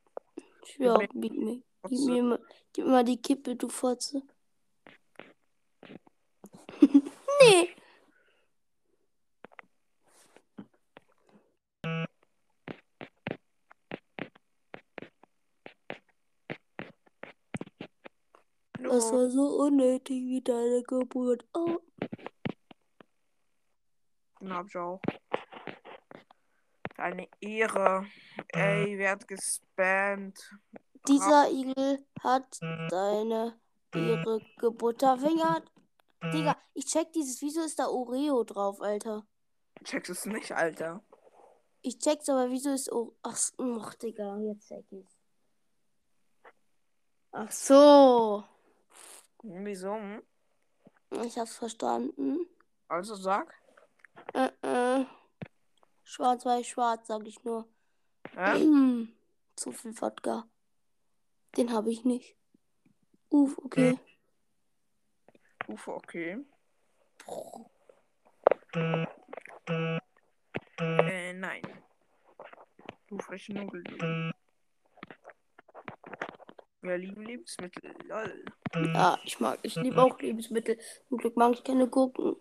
[0.63, 1.09] Ich schwör, Mac.
[1.13, 2.39] gib mir, gib mir, mal,
[2.73, 4.21] gib mir mal die Kippe, du Fotze.
[6.81, 7.75] nee.
[18.77, 21.45] Das war so unnötig wie deine Geburt.
[21.53, 21.79] Oh.
[24.39, 25.01] Den hab ich auch.
[26.97, 28.05] Eine Ehre.
[28.53, 30.39] Ey, wer hat gespammt?
[31.07, 33.59] Dieser Igel hat deine
[33.93, 35.61] ihre Gebutterfinger.
[36.33, 39.25] Digga, ich check dieses, wieso ist da Oreo drauf, Alter?
[39.83, 41.03] Checkst es nicht, Alter.
[41.81, 43.15] Ich check's, aber wieso ist Oreo.
[43.21, 45.15] Ach, ach, Digga, jetzt check ich's.
[47.31, 48.43] Ach so.
[49.43, 49.97] Wieso?
[51.23, 52.47] Ich hab's verstanden.
[52.87, 53.53] Also sag.
[54.33, 55.05] Äh, äh.
[56.03, 57.67] Schwarz, weiß, schwarz, sag ich nur.
[58.35, 58.65] Hä?
[59.55, 60.47] Zu viel Wodka.
[61.57, 62.35] Den habe ich nicht.
[63.29, 63.97] Uff, okay.
[65.67, 66.37] Ufe, okay.
[70.77, 71.61] Äh, nein.
[73.07, 74.33] Du frische Nudeln.
[76.81, 77.95] Wir lieben Lebensmittel.
[78.03, 78.45] Lol.
[78.93, 80.77] Ja, ich mag, ich liebe auch Lebensmittel.
[81.07, 82.35] Zum Glück mag ich keine Gurken.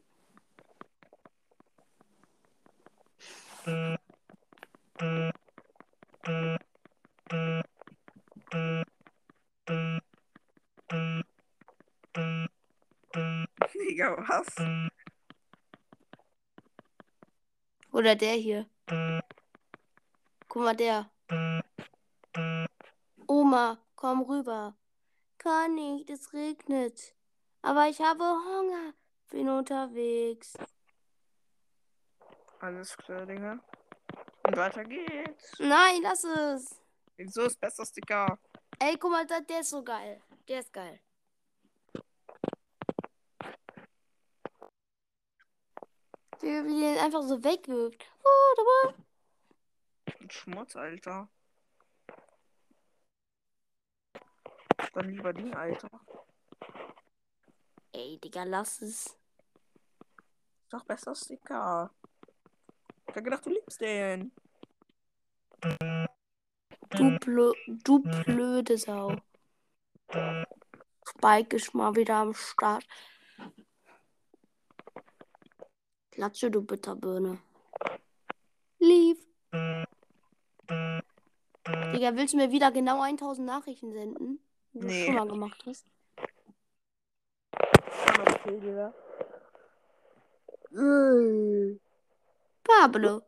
[13.94, 14.46] Digga, was?
[17.92, 18.66] Oder der hier.
[20.48, 21.10] Guck mal, der.
[23.26, 24.76] Oma, komm rüber.
[25.38, 27.14] Kann nicht, es regnet.
[27.62, 28.94] Aber ich habe Hunger.
[29.30, 30.54] Bin unterwegs.
[32.60, 33.58] Alles klar, Digga.
[34.46, 35.52] Und weiter geht's.
[35.58, 36.80] Nein, lass es.
[37.16, 38.38] Wieso ist besser Sticker?
[38.78, 40.20] Ey, guck mal, der ist so geil.
[40.48, 41.00] Der ist geil.
[46.74, 48.04] Wie den einfach so wegwirft.
[48.24, 48.92] Oh,
[50.28, 51.28] Schmutz, Alter.
[54.92, 55.88] Dann lieber den, Alter.
[57.92, 59.16] Ey, Digga, lass es.
[60.68, 61.92] Doch besser Sticker.
[63.06, 64.32] Ich hab gedacht, du liebst den.
[66.90, 69.14] Du, blö du blöde Sau.
[71.06, 72.84] Spike ist mal wieder am Start.
[76.14, 77.38] Klatsche, du Bitterbirne.
[78.78, 79.18] Lief.
[81.92, 84.38] Digga, willst du mir wieder genau 1000 Nachrichten senden?
[84.72, 85.06] Wie du Nee.
[85.06, 85.90] schon mal gemacht hast.
[88.46, 88.92] Okay.
[92.62, 93.22] Pablo.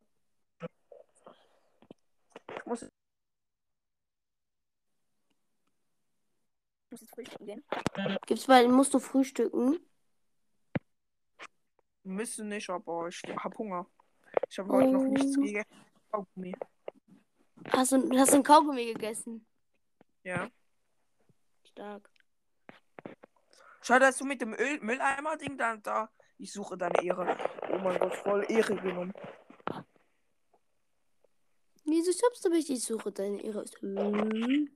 [2.57, 2.82] Ich muss.
[2.82, 2.91] Ich
[6.91, 7.64] muss jetzt frühstücken gehen.
[8.26, 9.80] Gibt's bei, musst du frühstücken?
[12.07, 13.84] Müssen nicht, aber ich hab Hunger.
[14.48, 15.42] Ich habe heute noch nichts Oh.
[15.42, 15.66] gegessen.
[16.12, 16.54] Kaugummi.
[17.70, 19.44] Hast du hast du ein Kaugummi gegessen?
[20.22, 20.48] Ja.
[21.64, 22.09] Stark.
[23.82, 26.09] Schau, dass du mit dem Öl Mülleimer-Ding dann da.
[26.38, 27.36] Ich suche deine Ehre.
[27.72, 29.12] Oh mein Gott, voll Ehre genommen.
[31.84, 32.70] Wieso stoppst du mich?
[32.70, 33.64] Ich suche deine Ehre.
[33.80, 34.68] Hm.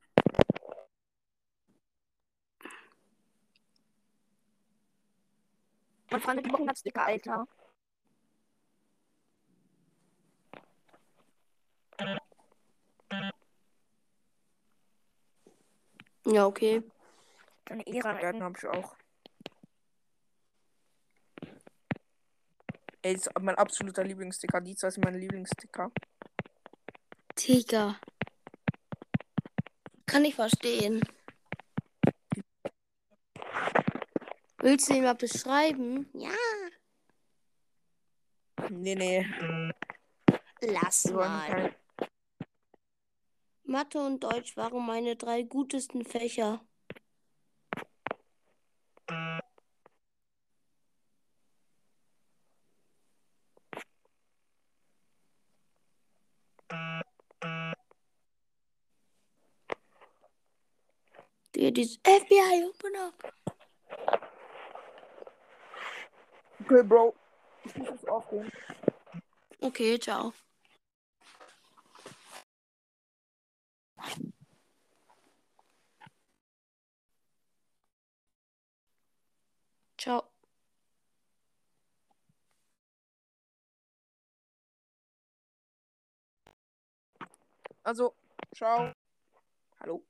[6.11, 7.47] Man fand die Monatsticker, Alter.
[16.27, 16.83] Ja, okay.
[17.67, 18.97] Deine Ehre, ja, den hab ich auch.
[23.03, 24.61] Ey, das ist mein absoluter Lieblingssticker.
[24.61, 25.91] Die zwei sind meine Lieblingssticker.
[27.39, 27.99] Digga.
[30.07, 31.03] Kann ich verstehen.
[34.63, 36.07] Willst du ihn mal beschreiben?
[36.13, 36.31] Ja.
[38.69, 39.27] Nee, nee.
[40.61, 41.75] Lass mal.
[43.65, 46.61] Mathe und Deutsch waren meine drei gutesten Fächer.
[61.55, 63.40] Der dieses FBI open up.
[66.65, 67.15] Okay, Bro.
[67.65, 68.51] Ich muss jetzt aufgehen.
[69.61, 70.33] Okay, ciao.
[79.99, 80.25] Ciao.
[87.83, 88.15] Also,
[88.55, 88.93] ciao.
[89.81, 90.03] Hallo.